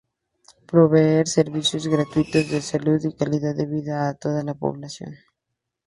[0.71, 5.13] Proveer servicios gratuitos de salud y calidad de vida a toda la población.